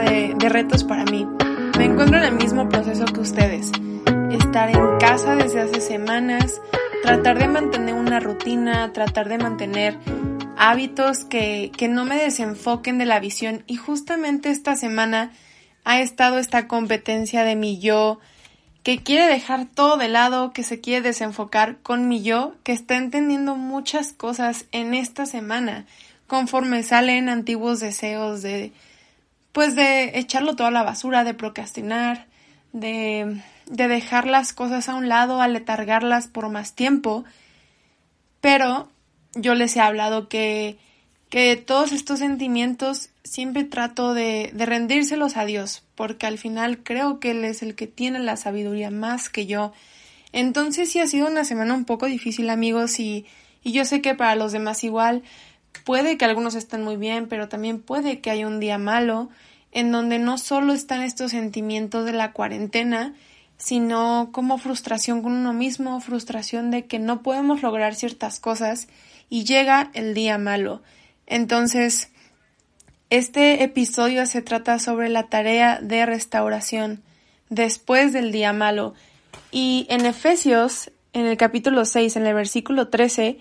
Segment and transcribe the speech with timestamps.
[0.00, 1.26] de, de, retos para mí.
[1.78, 3.70] Me encuentro en el mismo proceso que ustedes.
[4.30, 6.60] Estar en casa desde hace semanas,
[7.02, 9.98] tratar de mantener una rutina, tratar de mantener
[10.56, 13.64] hábitos que, que no me desenfoquen de la visión.
[13.66, 15.32] Y justamente esta semana
[15.84, 18.20] ha estado esta competencia de mi yo,
[18.82, 22.96] que quiere dejar todo de lado, que se quiere desenfocar con mi yo, que está
[22.96, 25.86] entendiendo muchas cosas en esta semana,
[26.26, 28.72] conforme salen antiguos deseos de,
[29.52, 32.26] pues de echarlo todo a la basura, de procrastinar,
[32.72, 37.24] de, de dejar las cosas a un lado, aletargarlas por más tiempo.
[38.40, 38.88] Pero
[39.34, 40.78] yo les he hablado que,
[41.28, 47.20] que todos estos sentimientos siempre trato de, de rendírselos a Dios, porque al final creo
[47.20, 49.72] que Él es el que tiene la sabiduría más que yo.
[50.32, 53.26] Entonces sí ha sido una semana un poco difícil amigos y,
[53.62, 55.22] y yo sé que para los demás igual
[55.84, 59.28] puede que algunos estén muy bien, pero también puede que haya un día malo
[59.72, 63.14] en donde no solo están estos sentimientos de la cuarentena,
[63.56, 68.88] sino como frustración con uno mismo, frustración de que no podemos lograr ciertas cosas
[69.30, 70.82] y llega el día malo.
[71.26, 72.10] Entonces,
[73.08, 77.02] este episodio se trata sobre la tarea de restauración
[77.48, 78.94] después del día malo.
[79.50, 83.38] Y en Efesios, en el capítulo 6, en el versículo 13,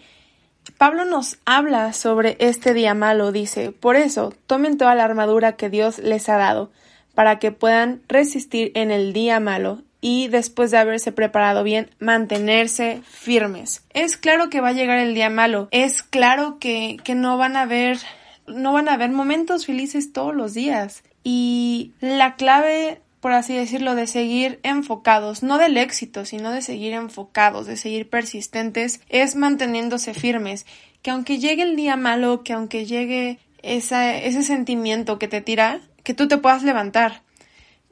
[0.77, 3.31] Pablo nos habla sobre este día malo.
[3.31, 6.71] Dice, por eso, tomen toda la armadura que Dios les ha dado,
[7.13, 13.01] para que puedan resistir en el día malo y después de haberse preparado bien, mantenerse
[13.05, 13.83] firmes.
[13.91, 15.67] Es claro que va a llegar el día malo.
[15.71, 17.99] Es claro que, que no van a haber
[18.47, 21.03] no van a haber momentos felices todos los días.
[21.23, 26.93] Y la clave, por así decirlo, de seguir enfocados, no del éxito, sino de seguir
[26.93, 30.65] enfocados, de seguir persistentes, es manteniéndose firmes.
[31.03, 36.15] Que aunque llegue el día malo, que aunque llegue ese sentimiento que te tira, que
[36.15, 37.21] tú te puedas levantar.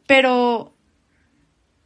[0.08, 0.74] Pero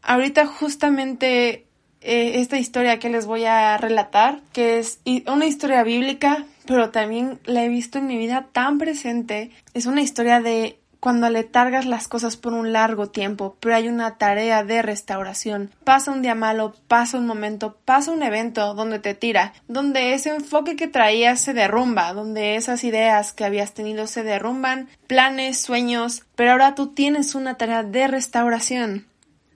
[0.01, 1.67] ahorita justamente
[1.99, 7.39] eh, esta historia que les voy a relatar, que es una historia bíblica, pero también
[7.43, 9.51] la he visto en mi vida tan presente.
[9.73, 14.17] Es una historia de cuando aletargas las cosas por un largo tiempo, pero hay una
[14.17, 15.69] tarea de restauración.
[15.83, 20.29] Pasa un día malo, pasa un momento, pasa un evento donde te tira, donde ese
[20.29, 26.23] enfoque que traías se derrumba, donde esas ideas que habías tenido se derrumban, planes, sueños,
[26.35, 29.05] pero ahora tú tienes una tarea de restauración.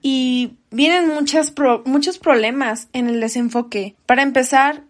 [0.02, 1.54] Y vienen muchas
[1.86, 3.94] muchos problemas en el desenfoque.
[4.04, 4.82] Para empezar,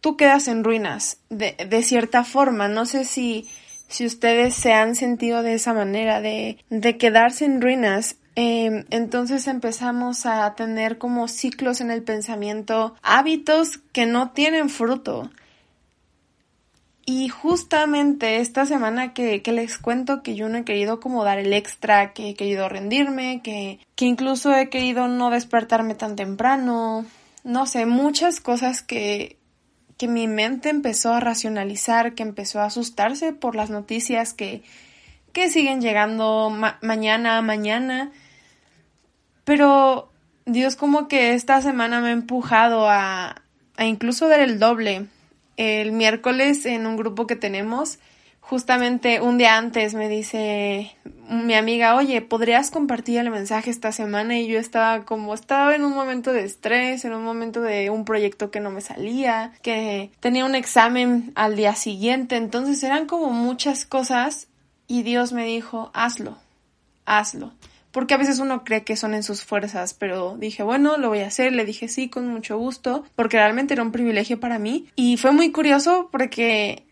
[0.00, 2.68] tú quedas en ruinas, de, de cierta forma.
[2.68, 3.50] No sé si,
[3.88, 8.16] si ustedes se han sentido de esa manera, de, de quedarse en ruinas.
[8.34, 15.30] Eh, entonces empezamos a tener como ciclos en el pensamiento, hábitos que no tienen fruto.
[17.08, 21.38] Y justamente esta semana que, que, les cuento que yo no he querido como dar
[21.38, 27.06] el extra, que he querido rendirme, que, que incluso he querido no despertarme tan temprano,
[27.44, 29.38] no sé, muchas cosas que,
[29.96, 34.62] que mi mente empezó a racionalizar, que empezó a asustarse por las noticias que,
[35.32, 36.50] que siguen llegando
[36.82, 38.12] mañana a mañana.
[39.44, 40.10] Pero
[40.44, 43.42] Dios como que esta semana me ha empujado a,
[43.76, 45.06] a incluso dar el doble.
[45.56, 47.98] El miércoles en un grupo que tenemos
[48.48, 50.96] justamente un día antes me dice
[51.28, 54.38] mi amiga, oye, ¿podrías compartir el mensaje esta semana?
[54.38, 58.04] Y yo estaba como, estaba en un momento de estrés, en un momento de un
[58.04, 63.30] proyecto que no me salía, que tenía un examen al día siguiente, entonces eran como
[63.30, 64.46] muchas cosas
[64.86, 66.38] y Dios me dijo, hazlo,
[67.04, 67.52] hazlo.
[67.90, 71.20] Porque a veces uno cree que son en sus fuerzas, pero dije, bueno, lo voy
[71.20, 74.86] a hacer, le dije sí con mucho gusto, porque realmente era un privilegio para mí.
[74.94, 76.85] Y fue muy curioso porque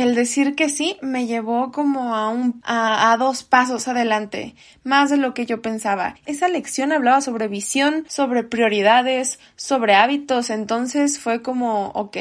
[0.00, 4.54] el decir que sí me llevó como a un a, dos pasos adelante,
[4.84, 6.16] más de lo que yo pensaba.
[6.26, 12.16] Esa lección hablaba sobre visión, sobre prioridades, sobre hábitos, entonces fue como, ok,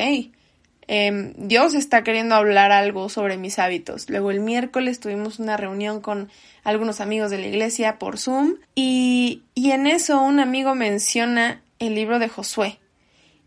[0.87, 4.09] em, Dios está queriendo hablar algo sobre mis hábitos.
[4.09, 6.29] Luego el miércoles tuvimos una reunión con
[6.63, 11.95] algunos amigos de la iglesia por Zoom y, y en eso un amigo menciona el
[11.95, 12.79] libro de Josué.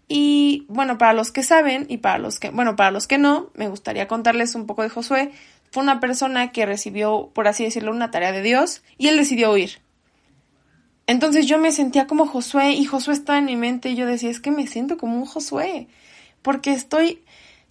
[0.08, 3.50] Y bueno, para los que saben y para los que, bueno, para los que no,
[3.54, 5.32] me gustaría contarles un poco de Josué.
[5.70, 9.52] Fue una persona que recibió, por así decirlo, una tarea de Dios y él decidió
[9.52, 9.80] huir.
[11.06, 14.30] Entonces yo me sentía como Josué y Josué estaba en mi mente y yo decía,
[14.30, 15.88] es que me siento como un Josué,
[16.42, 17.22] porque estoy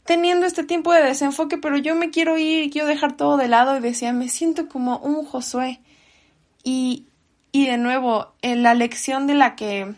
[0.04, 3.78] teniendo este tiempo de desenfoque, pero yo me quiero ir, quiero dejar todo de lado
[3.78, 5.80] y decía, me siento como un Josué.
[6.64, 7.06] Y,
[7.52, 9.94] y de nuevo, en la lección de la que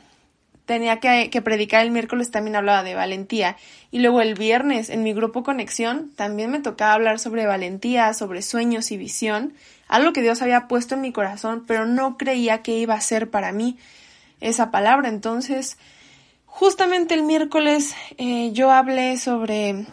[0.65, 3.57] tenía que, que, predicar el miércoles también hablaba de valentía.
[3.91, 8.41] Y luego el viernes en mi grupo Conexión también me tocaba hablar sobre valentía, sobre
[8.41, 9.53] sueños y visión,
[9.87, 13.29] algo que Dios había puesto en mi corazón, pero no creía que iba a ser
[13.29, 13.77] para mí
[14.39, 15.09] esa palabra.
[15.09, 15.77] Entonces,
[16.45, 19.85] justamente el miércoles eh, yo hablé sobre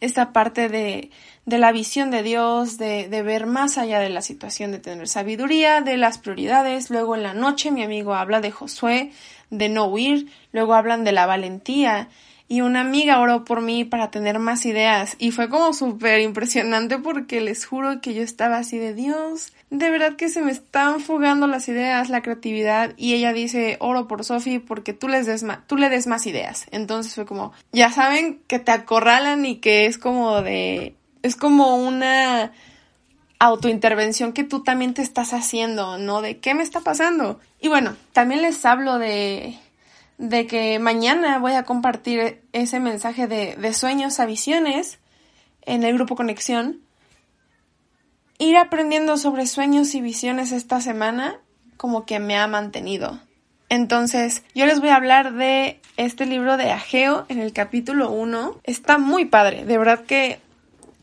[0.00, 1.10] esta parte de,
[1.48, 5.08] de la visión de Dios, de, de, ver más allá de la situación, de tener
[5.08, 6.90] sabiduría, de las prioridades.
[6.90, 9.12] Luego en la noche mi amigo habla de Josué,
[9.48, 12.10] de no huir, luego hablan de la valentía
[12.48, 16.98] y una amiga oró por mí para tener más ideas y fue como súper impresionante
[16.98, 21.00] porque les juro que yo estaba así de Dios, de verdad que se me están
[21.00, 25.44] fugando las ideas, la creatividad y ella dice oro por Sophie porque tú, les des
[25.66, 26.66] tú le des más ideas.
[26.70, 31.76] Entonces fue como, ya saben que te acorralan y que es como de, es como
[31.76, 32.52] una
[33.38, 36.22] autointervención que tú también te estás haciendo, ¿no?
[36.22, 37.40] De qué me está pasando.
[37.60, 39.58] Y bueno, también les hablo de
[40.18, 44.98] de que mañana voy a compartir ese mensaje de, de sueños a visiones
[45.62, 46.80] en el grupo Conexión.
[48.38, 51.40] Ir aprendiendo sobre sueños y visiones esta semana
[51.76, 53.20] como que me ha mantenido.
[53.68, 58.60] Entonces, yo les voy a hablar de este libro de Ageo en el capítulo 1.
[58.64, 60.40] Está muy padre, de verdad que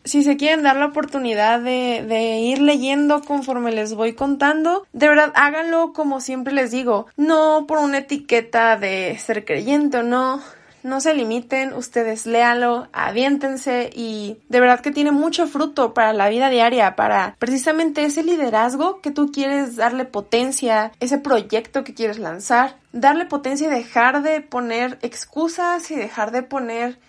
[0.06, 5.10] si se quieren dar la oportunidad de, de, ir leyendo conforme les voy contando, de
[5.10, 10.42] verdad háganlo como siempre les digo, no por una etiqueta de ser creyente o no.
[10.84, 16.30] No se limiten, ustedes léanlo, aviéntense y de verdad que tiene mucho fruto para la
[16.30, 22.20] vida diaria, para precisamente ese liderazgo que tú quieres darle potencia, ese proyecto que quieres
[22.20, 27.00] lanzar, darle potencia y dejar de poner excusas y dejar de poner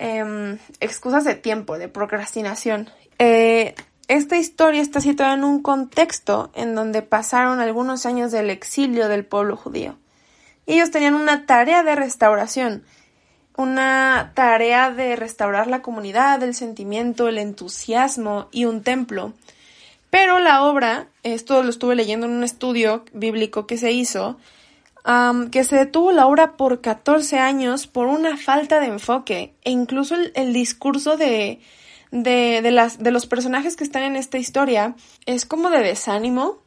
[0.00, 2.88] Em, excusas de tiempo, de procrastinación.
[3.18, 3.74] Eh,
[4.06, 9.26] esta historia está situada en un contexto en donde pasaron algunos años del exilio del
[9.26, 9.96] pueblo judío.
[10.66, 12.84] Ellos tenían una tarea de restauración,
[13.56, 19.32] una tarea de restaurar la comunidad, el sentimiento, el entusiasmo y un templo.
[20.10, 24.38] Pero la obra, esto lo estuve leyendo en un estudio bíblico que se hizo,
[25.50, 30.16] que se detuvo la obra por 14 años por una falta de enfoque e incluso
[30.34, 31.60] el, discurso de,
[32.10, 36.58] de, de, las, de los personajes que están en esta historia es como de desánimo,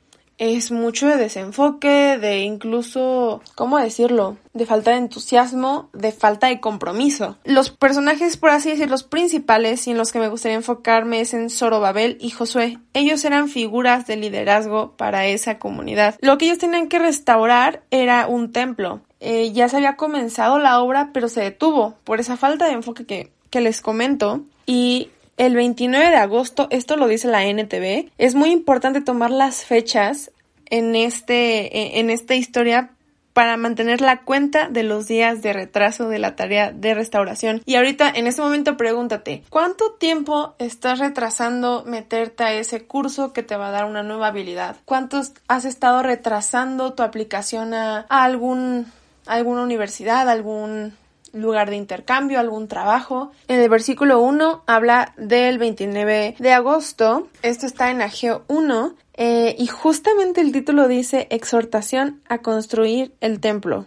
[0.42, 4.38] es mucho de desenfoque, de incluso, ¿cómo decirlo?
[4.54, 7.38] De falta de entusiasmo, de falta de compromiso.
[7.46, 11.36] Los personajes, por así decir, los principales y en los que me gustaría enfocarme es
[11.36, 12.80] en Zorobabel y Josué.
[12.96, 16.16] Ellos eran figuras de liderazgo para esa comunidad.
[16.22, 19.02] Lo que ellos tenían que restaurar era un templo.
[19.20, 23.06] Eh, ya se había comenzado la obra, pero se detuvo por esa falta de enfoque
[23.06, 24.42] que, que les comento.
[24.66, 25.10] Y
[25.42, 30.32] el 29 de agosto, esto lo dice la NTV, es muy importante tomar las fechas
[30.68, 32.92] en, este, en esta historia
[33.34, 37.64] para mantener la cuenta de los días de retraso de la tarea de restauración.
[37.66, 43.42] Y ahorita, en este momento, pregúntate, ¿cuánto tiempo estás retrasando meterte a ese curso que
[43.42, 44.78] te va a dar una nueva habilidad?
[44.86, 48.86] ¿Cuánto has estado retrasando tu aplicación a, algún,
[49.26, 50.94] alguna universidad, algún
[51.34, 53.32] lugar de intercambio, algún trabajo.
[53.48, 57.28] En el versículo 1 habla del 29 de agosto.
[57.42, 63.40] Esto está en Ageo 1 eh, y justamente el título dice exhortación a construir el
[63.40, 63.86] templo.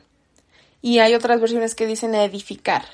[0.80, 2.84] Y hay otras versiones que dicen edificar.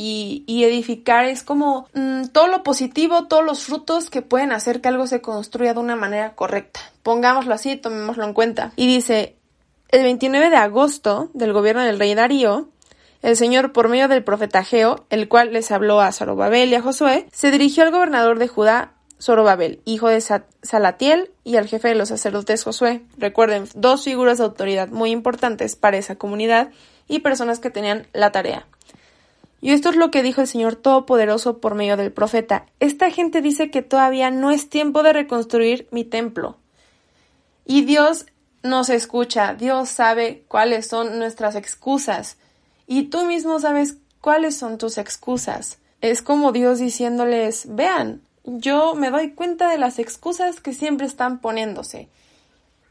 [0.00, 4.86] Y, edificar es como mm, todo lo positivo, todos los frutos que pueden hacer que
[4.86, 6.80] algo se construya de una manera correcta.
[7.02, 8.72] Pongámoslo así, tomémoslo en cuenta.
[8.76, 9.34] Y dice,
[9.88, 12.68] el 29 de agosto del gobierno del rey Darío,
[13.22, 16.82] el Señor, por medio del profeta Geo, el cual les habló a Zorobabel y a
[16.82, 20.20] Josué, se dirigió al gobernador de Judá, Zorobabel, hijo de
[20.62, 23.02] Salatiel, y al jefe de los sacerdotes Josué.
[23.16, 26.70] Recuerden, dos figuras de autoridad muy importantes para esa comunidad
[27.08, 28.66] y personas que tenían la tarea.
[29.60, 32.66] Y esto es lo que dijo el Señor Todopoderoso por medio del profeta.
[32.78, 36.56] Esta gente dice que todavía no es tiempo de reconstruir mi templo.
[37.66, 38.26] Y Dios
[38.62, 42.38] nos escucha, Dios sabe cuáles son nuestras excusas
[42.88, 45.78] y tú mismo sabes cuáles son tus excusas.
[46.00, 51.38] Es como Dios diciéndoles, vean, yo me doy cuenta de las excusas que siempre están
[51.38, 52.08] poniéndose.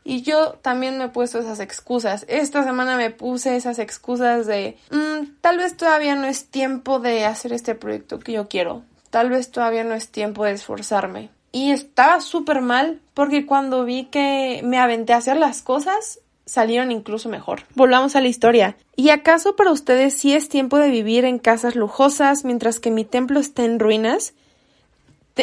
[0.04, 2.26] Y yo también me he puesto esas excusas.
[2.30, 7.26] Esta semana me puse esas excusas de, mm, tal vez todavía no es tiempo de
[7.26, 8.84] hacer este proyecto que yo quiero.
[9.10, 11.30] Tal vez todavía no es tiempo de esforzarme.
[11.52, 16.92] Y estaba súper mal porque cuando vi que me aventé a hacer las cosas, salieron
[16.92, 17.62] incluso mejor.
[17.76, 18.76] Volvamos a la historia.
[18.96, 23.06] ¿Y acaso para ustedes sí es tiempo de vivir en casas lujosas mientras que mi
[23.06, 24.34] templo está en ruinas?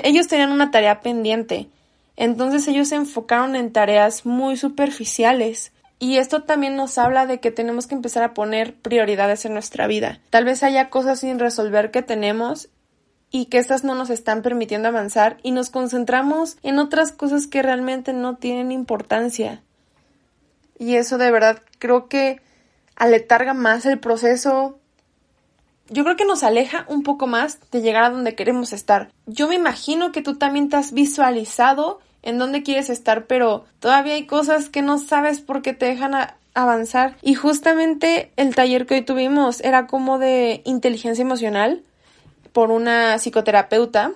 [0.03, 1.69] ellos tenían una tarea pendiente,
[2.17, 7.51] entonces ellos se enfocaron en tareas muy superficiales Y esto también nos habla de que
[7.51, 10.21] tenemos que empezar a poner prioridades en nuestra vida.
[10.31, 12.69] Tal vez haya cosas sin resolver que tenemos
[13.31, 17.63] y que estas no nos están permitiendo avanzar y nos concentramos en otras cosas que
[17.63, 19.63] realmente no tienen importancia.
[20.79, 22.41] Y eso de verdad creo que
[22.97, 24.79] aletarga más el proceso.
[25.89, 29.11] Yo creo que nos aleja un poco más de llegar a donde queremos estar.
[29.27, 34.15] Yo me imagino que tú también te has visualizado en dónde quieres estar, pero todavía
[34.15, 36.15] hay cosas que no sabes por qué te dejan
[36.55, 37.17] avanzar.
[37.21, 41.83] Y justamente el taller que hoy tuvimos era como de inteligencia emocional
[42.53, 44.13] por una psicoterapeuta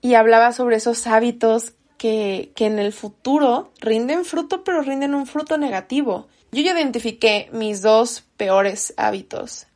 [0.00, 5.58] y hablaba sobre esos hábitos que, en el futuro rinden fruto, pero rinden un fruto
[5.58, 6.28] negativo.
[6.50, 9.66] Yo ya identifiqué mis dos peores hábitos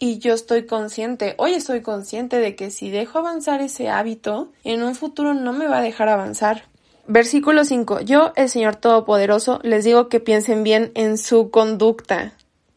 [0.00, 4.82] y yo estoy consciente, hoy estoy consciente de que si dejo avanzar ese hábito, en
[4.82, 6.64] un futuro no me va a dejar avanzar.
[7.06, 8.00] Versículo 5.
[8.00, 12.32] Yo, el Señor Todopoderoso, les digo que piensen bien en su conducta.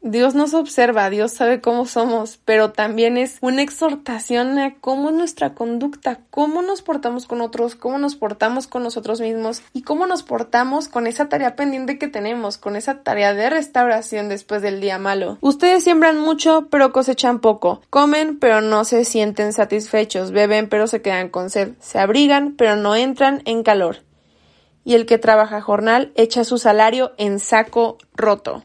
[0.07, 5.15] Dios nos observa, Dios sabe cómo somos, pero también es una exhortación a cómo es
[5.15, 10.05] nuestra conducta, cómo nos portamos con otros, cómo nos portamos con nosotros mismos y cómo
[10.05, 14.79] nos portamos con esa tarea pendiente que tenemos, con esa tarea de restauración después del
[14.79, 15.39] día malo.
[15.41, 17.81] Ustedes siembran mucho, pero cosechan poco.
[17.89, 20.29] Comen, pero no se sienten satisfechos.
[20.29, 21.71] Beben, pero se quedan con sed.
[21.79, 24.03] Se abrigan, pero no entran en calor.
[24.83, 28.63] Y el que trabaja jornal echa su salario en saco roto.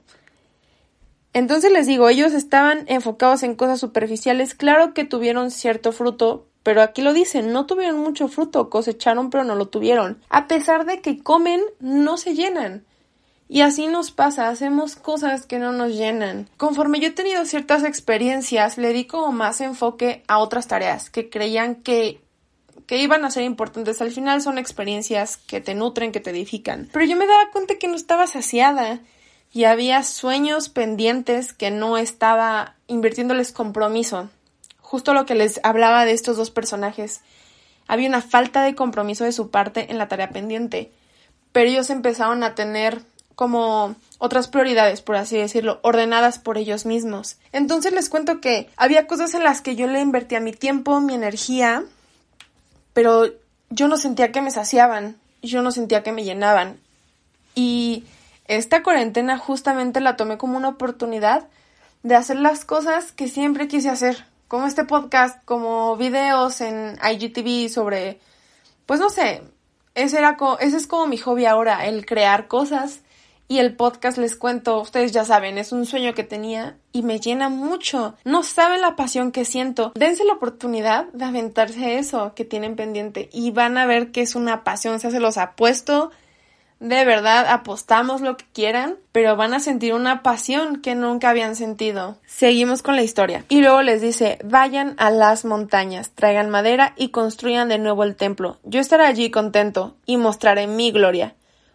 [1.33, 6.83] Entonces les digo, ellos estaban enfocados en cosas superficiales, claro que tuvieron cierto fruto, pero
[6.83, 10.21] aquí lo dicen, no tuvieron mucho fruto, cosecharon pero no lo tuvieron.
[10.29, 12.85] A pesar de que comen, no se llenan.
[13.49, 16.49] Y así nos pasa, hacemos cosas que no nos llenan.
[16.57, 21.31] Conforme yo he tenido ciertas experiencias, le di como más enfoque a otras tareas que
[21.31, 22.21] creían que
[22.87, 24.03] que iban a ser importantes.
[24.03, 26.89] Al final son experiencias que te nutren, que te edifican.
[26.93, 28.99] Pero yo me daba cuenta que no estaba saciada
[29.53, 34.31] y había sueños pendientes que no estaba invirtiéndoles compromiso.
[34.81, 37.21] Justo lo que les hablaba de estos dos personajes.
[37.89, 40.93] Había una falta de compromiso de su parte en la tarea pendiente,
[41.53, 43.03] pero ellos empezaron a tener
[43.35, 47.39] como otras prioridades, por así decirlo, ordenadas por ellos mismos.
[47.53, 51.15] Entonces les cuento que había cosas en las que yo le invertía mi tiempo, mi
[51.15, 51.85] energía,
[52.93, 53.33] pero
[53.71, 56.79] yo no sentía que me saciaban, yo no sentía que me llenaban.
[57.55, 58.05] Y
[58.57, 61.47] esta cuarentena justamente la tomé como una oportunidad
[62.03, 67.69] de hacer las cosas que siempre quise hacer, como este podcast, como videos en IGTV
[67.69, 68.19] sobre,
[68.87, 69.43] pues no sé,
[69.95, 73.03] ese, era es como mi hobby ahora, el crear cosas.
[73.47, 77.19] Y el podcast, les cuento, ustedes ya saben, es un sueño que tenía y me
[77.19, 78.15] llena mucho.
[78.25, 79.91] No saben la pasión que siento.
[79.97, 84.37] Dense la oportunidad de aventarse eso que tienen pendiente y van a ver que es
[84.37, 85.01] una pasión.
[85.01, 86.13] se los apuesto
[86.81, 91.55] de verdad apostamos lo que quieran, pero van a sentir una pasión que nunca habían
[91.55, 92.17] sentido.
[92.27, 93.45] Seguimos con la historia.
[93.51, 98.17] Y luego les dice, vayan a las montañas, traigan madera y construyan de nuevo el
[98.17, 98.59] templo.
[98.65, 101.35] Yo estaré allí contento y mostraré mi gloria.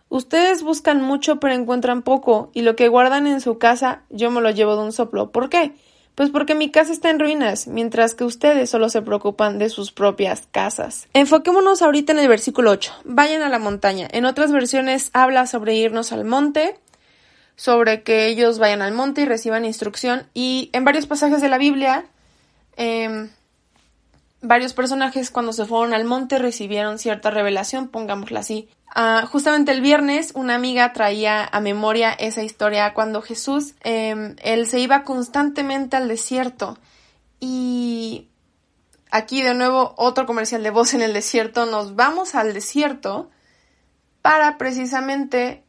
[0.10, 4.42] Ustedes buscan mucho pero encuentran poco, y lo que guardan en su casa yo me
[4.42, 5.32] lo llevo de un soplo.
[5.32, 5.74] ¿Por qué?
[6.16, 9.92] Pues porque mi casa está en ruinas, mientras que ustedes solo se preocupan de sus
[9.92, 11.08] propias casas.
[11.14, 12.94] Enfoquémonos ahorita en el versículo 8.
[13.04, 14.08] Vayan a la montaña.
[14.10, 16.80] En otras versiones habla sobre irnos al monte,
[17.58, 20.28] sobre que ellos vayan al monte y reciban instrucción.
[20.34, 22.06] Y en varios pasajes de la Biblia,
[22.78, 23.30] em,
[24.48, 28.70] varios personajes cuando se fueron al monte recibieron cierta revelación, pongámosla así.
[28.94, 34.68] Ah, justamente el viernes una amiga traía a memoria esa historia cuando Jesús, em, él
[34.68, 36.78] se iba constantemente al desierto
[37.40, 38.30] y
[39.12, 43.30] aquí de nuevo otro comercial de voz en el desierto, nos vamos al desierto
[44.22, 45.64] para precisamente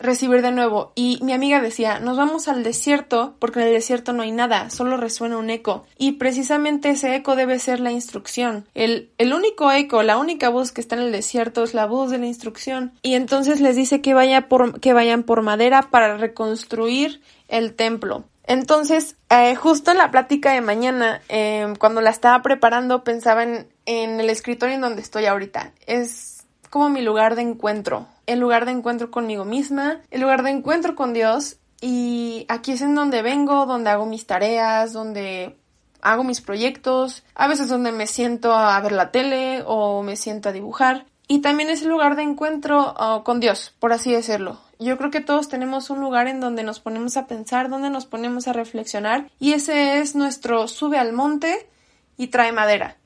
[0.00, 0.92] recibir de nuevo.
[0.94, 4.70] Y mi amiga decía, nos vamos al desierto porque en el desierto no hay nada,
[4.70, 5.84] solo resuena un eco.
[5.96, 8.66] Y precisamente ese eco debe ser la instrucción.
[8.74, 12.10] El, el único eco, la única voz que está en el desierto es la voz
[12.10, 12.92] de la instrucción.
[13.02, 18.24] Y entonces les dice que, vaya por, que vayan por madera para reconstruir el templo.
[18.44, 23.68] Entonces, eh, justo en la plática de mañana, eh, cuando la estaba preparando, pensaba en,
[23.86, 25.72] en el escritorio en donde estoy ahorita.
[25.86, 30.50] Es como mi lugar de encuentro, el lugar de encuentro conmigo misma, el lugar de
[30.50, 35.56] encuentro con Dios y aquí es en donde vengo, donde hago mis tareas, donde
[36.02, 40.48] hago mis proyectos, a veces donde me siento a ver la tele o me siento
[40.48, 41.06] a dibujar.
[41.26, 44.58] Y también es el lugar de encuentro uh, con Dios, por así decirlo.
[44.78, 48.06] Yo creo que todos tenemos un lugar en donde nos ponemos a pensar, donde nos
[48.06, 51.68] ponemos a reflexionar, y ese es nuestro sube al monte
[52.16, 52.96] y trae madera.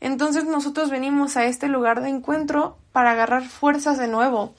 [0.00, 4.54] Entonces nosotros venimos a este lugar de encuentro para agarrar fuerzas de nuevo,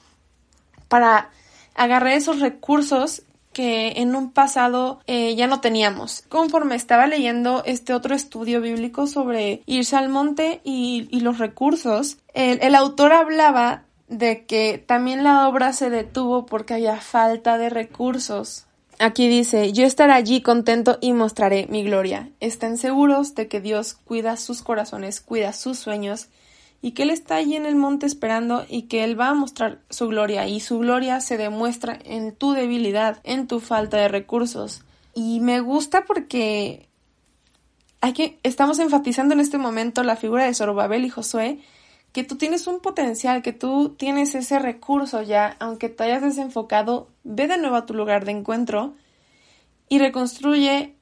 [0.88, 1.30] para
[1.74, 6.22] agarré esos recursos que en un pasado eh, ya no teníamos.
[6.28, 12.60] Conforme estaba leyendo este otro estudio bíblico sobre irse al monte y, los recursos, el,
[12.62, 18.66] el autor hablaba de que también la obra se detuvo porque había falta de recursos.
[19.00, 22.30] Aquí dice, yo estaré allí contento y mostraré mi gloria.
[22.40, 26.28] Estén seguros de que Dios cuida sus corazones, cuida sus sueños
[26.80, 29.80] y que Él está allí en el monte esperando y que Él va a mostrar
[29.90, 34.82] su gloria y su gloria se demuestra en tu debilidad, en tu falta de recursos.
[35.14, 36.88] Y me gusta porque
[38.00, 41.58] hay que, estamos enfatizando en este momento la figura de Zorobabel y Josué,
[42.12, 47.08] que tú tienes un potencial, que tú tienes ese recurso ya, aunque te hayas desenfocado,
[47.24, 48.94] ve de nuevo a tu lugar de encuentro
[49.88, 50.94] y reconstruye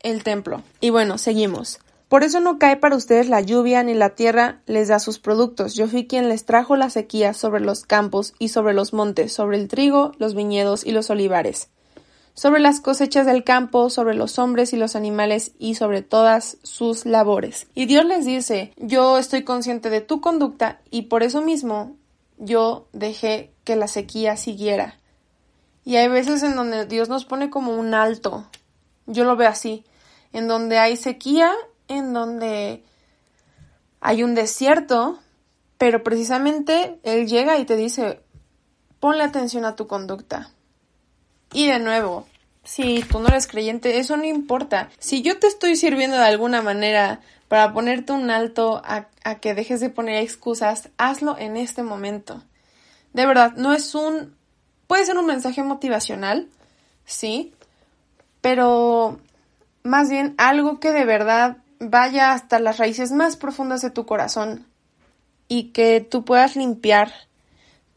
[0.00, 0.62] el templo.
[0.80, 1.80] Y bueno, seguimos.
[2.10, 5.74] Por eso no cae para ustedes la lluvia ni la tierra les da sus productos.
[5.74, 9.58] Yo fui quien les trajo la sequía sobre los campos y sobre los montes, sobre
[9.58, 11.68] el trigo, los viñedos y los olivares,
[12.34, 17.06] sobre las cosechas del campo, sobre los hombres y los animales y sobre todas sus
[17.06, 17.68] labores.
[17.76, 21.94] Y Dios les dice, yo estoy consciente de tu conducta y por eso mismo
[22.38, 24.98] yo dejé que la sequía siguiera.
[25.84, 28.48] Y hay veces en donde Dios nos pone como un alto.
[29.06, 29.84] Yo lo veo así,
[30.32, 31.52] en donde hay sequía
[31.90, 32.82] en donde
[34.00, 35.18] hay un desierto,
[35.76, 38.20] pero precisamente Él llega y te dice,
[39.00, 40.50] ponle atención a tu conducta.
[41.52, 42.26] Y de nuevo,
[42.62, 44.88] si tú no eres creyente, eso no importa.
[44.98, 49.54] Si yo te estoy sirviendo de alguna manera para ponerte un alto a, a, que
[49.54, 52.44] dejes de poner excusas, hazlo en este momento.
[53.12, 54.36] De verdad, no es un...
[54.86, 56.48] puede ser un mensaje motivacional,
[57.04, 57.52] sí,
[58.40, 59.18] pero
[59.82, 64.66] más bien algo que de verdad vaya hasta las raíces más profundas de tu corazón
[65.48, 67.12] y que tú puedas limpiar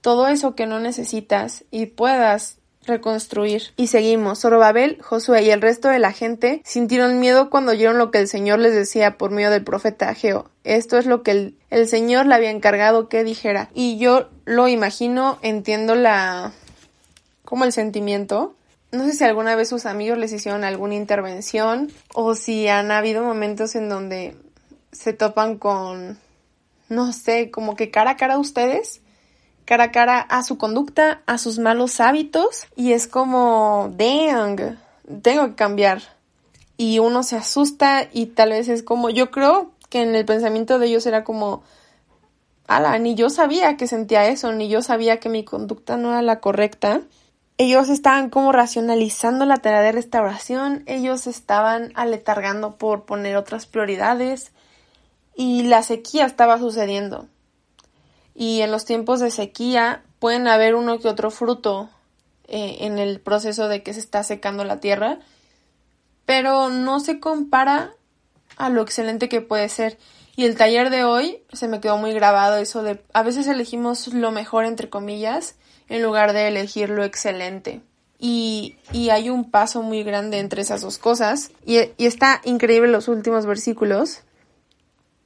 [0.01, 3.63] todo eso que no necesitas y puedas reconstruir.
[3.77, 4.41] Y seguimos.
[4.41, 8.27] Zorobabel, Josué y el resto de la gente sintieron miedo cuando oyeron lo que el
[8.27, 10.49] Señor les decía por medio del profeta Ageo.
[10.63, 13.69] Esto es lo que el, el Señor le había encargado que dijera.
[13.73, 16.51] Y yo lo imagino, entiendo la...
[17.45, 18.55] como el sentimiento
[18.93, 23.23] no sé si alguna vez sus amigos les hicieron alguna intervención o si han habido
[23.23, 24.37] momentos en donde
[24.91, 26.19] se topan con,
[26.89, 29.01] no sé, como que cara a cara a ustedes,
[29.65, 34.77] cara a cara a su conducta, a sus malos hábitos y es como, dang,
[35.23, 36.03] tengo que cambiar.
[36.77, 40.77] Y uno se asusta y tal vez es como, yo creo que en el pensamiento
[40.77, 41.63] de ellos era como,
[42.67, 46.21] ala, ni yo sabía que sentía eso, ni yo sabía que mi conducta no era
[46.21, 47.01] la correcta
[47.63, 54.51] ellos estaban como racionalizando la tarea de restauración, ellos estaban aletargando por poner otras prioridades
[55.35, 57.27] y la sequía estaba sucediendo.
[58.35, 61.89] Y en los tiempos de sequía pueden haber uno que otro fruto
[62.47, 65.19] eh, en el proceso de que se está secando la tierra,
[66.25, 67.93] pero no se compara
[68.57, 69.97] a lo excelente que puede ser.
[70.35, 74.07] Y el taller de hoy se me quedó muy grabado eso de a veces elegimos
[74.07, 75.55] lo mejor entre comillas
[75.89, 77.81] en lugar de elegir lo excelente.
[78.19, 81.51] Y, y, hay un paso muy grande entre esas dos cosas.
[81.65, 84.21] Y, y está increíble los últimos versículos.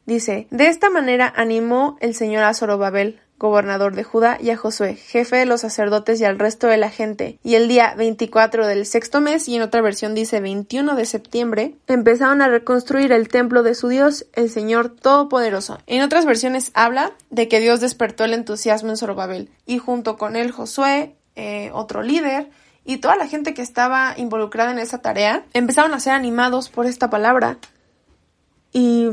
[0.08, 4.96] Dice, de esta manera animó el Señor a Zorobabel, gobernador de Judá, y a Josué,
[4.96, 7.40] jefe de los sacerdotes y al resto de la gente.
[7.44, 11.76] Y el día 24 del sexto mes, y en otra versión dice 21 de septiembre,
[11.88, 15.78] empezaron a reconstruir el templo de su Dios, el Señor Todopoderoso.
[15.86, 20.36] En otras versiones habla de que Dios despertó el entusiasmo en Zorobabel, y junto con
[20.36, 22.50] él Josué, eh, otro líder,
[22.84, 26.86] y toda la gente que estaba involucrada en esa tarea, empezaron a ser animados por
[26.86, 27.58] esta palabra.
[28.72, 29.10] Y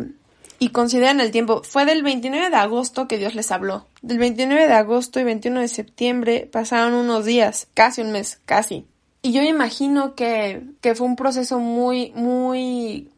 [0.59, 1.63] y consideran el tiempo.
[1.63, 3.87] Fue del 29 de agosto que Dios les habló.
[4.03, 8.87] Del 29 de agosto y 21 de septiembre pasaron unos días, casi un mes, casi.
[9.23, 13.11] Y yo imagino que, que fue un proceso muy, muy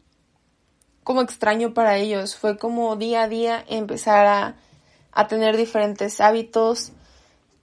[1.03, 2.35] como extraño para ellos.
[2.35, 4.55] Fue como día a día empezar a,
[5.11, 6.91] a tener diferentes hábitos,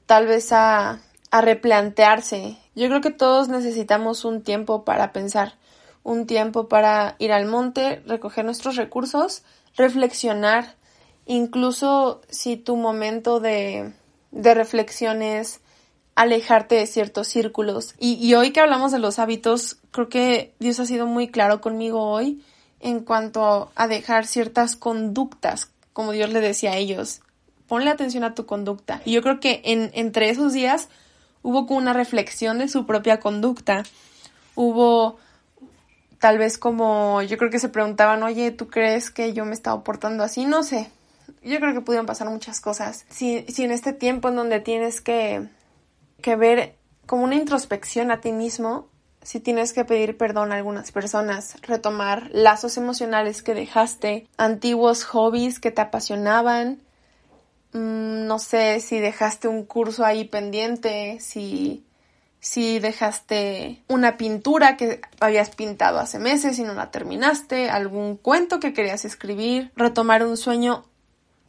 [0.06, 2.58] tal vez a, a replantearse.
[2.74, 5.54] Yo creo que todos necesitamos un tiempo para pensar,
[6.02, 9.42] un tiempo para ir al monte, recoger nuestros recursos
[9.76, 10.76] reflexionar,
[11.26, 13.92] incluso si tu momento de,
[14.30, 15.60] de reflexión es
[16.14, 17.94] alejarte de ciertos círculos.
[17.98, 21.60] Y, y, hoy que hablamos de los hábitos, creo que Dios ha sido muy claro
[21.60, 22.42] conmigo hoy
[22.80, 27.20] en cuanto a dejar ciertas conductas, como Dios le decía a ellos.
[27.66, 29.00] Ponle atención a tu conducta.
[29.04, 30.88] Y yo creo que en, entre esos días
[31.42, 33.84] hubo una reflexión de su propia conducta.
[34.54, 35.18] Hubo
[36.24, 39.84] tal vez como yo creo que se preguntaban, oye, ¿tú crees que yo me estaba
[39.84, 40.46] portando así?
[40.46, 40.90] No sé.
[41.42, 43.04] Yo creo que pudieron pasar muchas cosas.
[43.10, 45.46] Si, si en este tiempo en donde tienes que,
[46.22, 48.88] que ver como una introspección a ti mismo
[49.20, 55.60] si tienes que pedir perdón a algunas personas, retomar lazos emocionales que dejaste, antiguos hobbies
[55.60, 56.80] que te apasionaban,
[57.74, 61.84] mm, no sé si dejaste un curso ahí pendiente, si,
[62.44, 68.61] si dejaste una pintura que habías pintado hace meses y no la terminaste, algún cuento
[68.61, 70.85] que querías escribir, retomar un sueño.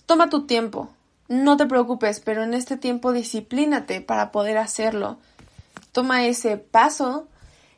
[0.05, 0.89] Toma tu tiempo,
[1.27, 5.17] no te preocupes, pero en este tiempo disciplínate para poder hacerlo.
[5.91, 7.27] Toma ese paso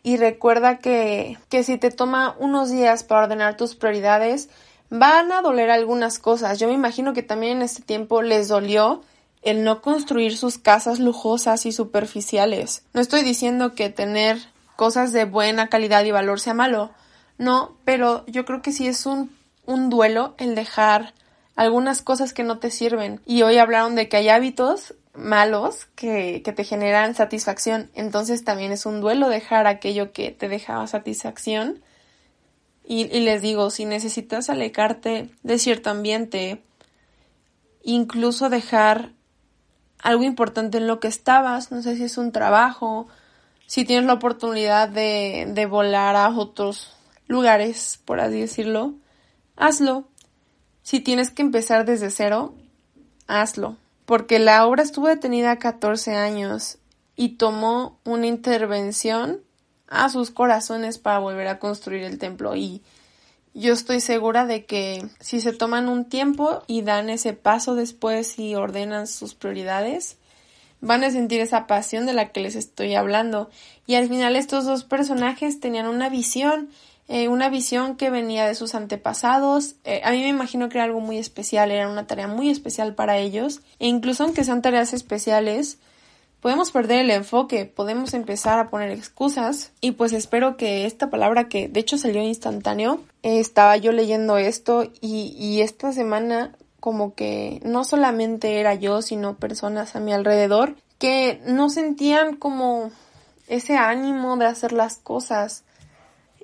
[0.04, 4.48] y recuerda que, que si te toma unos días para ordenar tus prioridades,
[4.92, 6.60] van a doler algunas cosas.
[6.60, 9.02] Yo me imagino que también en este tiempo les dolió
[9.42, 12.84] el no construir sus casas lujosas y superficiales.
[12.94, 14.38] No estoy diciendo que tener
[14.76, 16.92] cosas de buena calidad y valor sea malo,
[17.38, 21.14] no, pero yo creo que sí es un, un duelo el dejar
[21.56, 23.22] algunas cosas que no te sirven.
[23.26, 27.90] Y hoy hablaron de que hay hábitos malos que, que, te generan satisfacción.
[27.96, 31.82] Entonces también es un duelo dejar aquello que te dejaba satisfacción.
[32.86, 36.64] Y, y, les digo, si necesitas alejarte de cierto ambiente,
[37.84, 39.12] incluso dejar
[40.02, 43.08] algo importante en lo que estabas, no sé si es un trabajo,
[43.66, 46.94] si tienes la oportunidad de, de volar a otros
[47.28, 48.94] lugares, por así decirlo,
[49.56, 50.08] hazlo.
[50.84, 52.54] Si tienes que empezar desde cero,
[53.28, 56.78] hazlo porque la obra estuvo detenida 14 años
[57.18, 59.42] y tomó una intervención
[59.90, 62.82] a sus corazones para volver a construir el templo y
[63.58, 68.38] yo estoy segura de que si se toman un tiempo y dan ese paso después
[68.38, 70.18] y ordenan sus prioridades,
[70.80, 73.50] van a sentir esa pasión de la que les estoy hablando.
[73.88, 76.70] Y al final estos dos personajes tenían una visión
[77.10, 79.76] eh, una visión que venía de sus antepasados.
[79.86, 82.96] Eh, a mí me imagino que era algo muy especial, era una tarea muy especial
[82.96, 83.62] para ellos.
[83.80, 85.80] E incluso aunque sean tareas especiales,
[86.42, 89.72] podemos perder el enfoque, podemos empezar a poner excusas.
[89.82, 94.84] Y pues espero que esta palabra que de hecho salió instantáneo, estaba yo leyendo esto
[95.02, 100.76] y, y esta semana como que no solamente era yo, sino personas a mi alrededor
[101.00, 102.92] que no sentían como
[103.48, 105.64] ese ánimo de hacer las cosas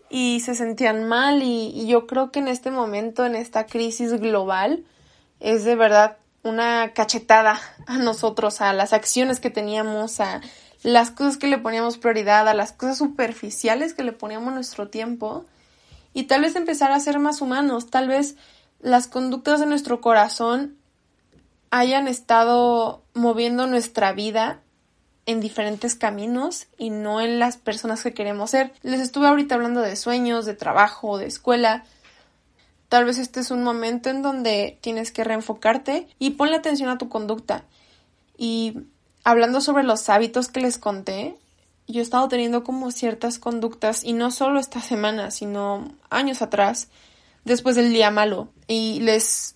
[0.10, 4.84] y se sentían mal y, yo creo que en este momento, en esta crisis global,
[5.40, 10.42] es de verdad una cachetada a nosotros, a las acciones que teníamos, a
[10.84, 15.46] las cosas que le poníamos prioridad, a las cosas superficiales que le poníamos nuestro tiempo
[16.14, 18.36] y tal vez empezar a ser más humanos, tal vez
[18.82, 20.78] las conductas de nuestro corazón
[21.72, 24.60] hayan estado moviendo nuestra vida
[25.26, 28.74] en diferentes caminos y no en las personas que queremos ser.
[28.84, 31.86] Les estuve ahorita hablando de sueños, de trabajo, de escuela.
[32.94, 37.00] Tal vez este es un momento en donde tienes que reenfocarte y ponle atención a
[37.00, 37.64] tu conducta.
[38.38, 38.82] Y
[39.24, 41.36] hablando sobre los hábitos que les conté,
[41.88, 46.90] yo he estado teniendo como ciertas conductas y no solo esta semana, sino años atrás,
[47.46, 48.50] después del día malo.
[48.68, 49.56] Y les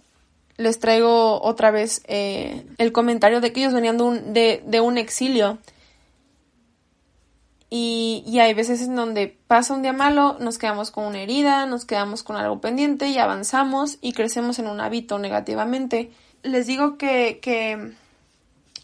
[0.58, 4.00] les traigo otra vez eh, el comentario de que ellos venían
[4.34, 5.60] de de, un exilio.
[7.70, 11.86] Y, hay veces en donde pasa un día malo, nos quedamos con una herida, nos
[11.86, 16.12] quedamos con algo pendiente y avanzamos y crecemos en un hábito negativamente.
[16.44, 17.94] Les digo que, que,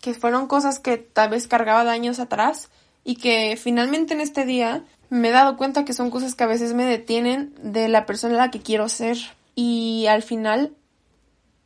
[0.02, 2.70] que fueron cosas que tal vez cargaba de años atrás
[3.06, 6.48] y que finalmente en este día me he dado cuenta que son cosas que a
[6.48, 9.18] veces me detienen de la persona a la que quiero ser.
[9.56, 10.74] Y al final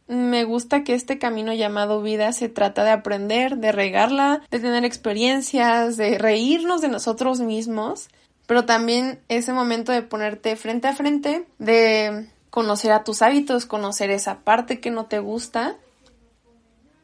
[0.08, 4.86] me gusta que este camino llamado vida se trata de aprender, de regarla, de tener
[4.86, 8.08] experiencias, de reírnos de nosotros mismos,
[8.46, 14.10] pero también ese momento de ponerte frente a frente, de conocer a tus hábitos, conocer
[14.10, 15.76] esa parte que no te gusta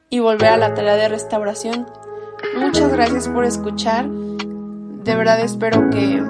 [0.09, 1.85] y volver a la tarea de restauración.
[2.57, 4.07] Muchas gracias por escuchar.
[4.07, 6.23] De verdad espero que,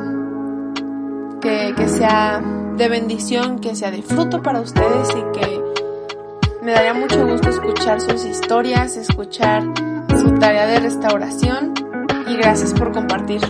[1.40, 2.42] que, que sea
[2.76, 5.83] de bendición, que sea de fruto para ustedes y que
[6.64, 9.64] me daría mucho gusto escuchar sus historias, escuchar
[10.18, 11.74] su tarea de restauración
[12.28, 13.42] y gracias por compartir.